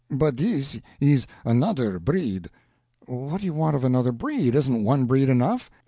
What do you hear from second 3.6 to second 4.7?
of another breed?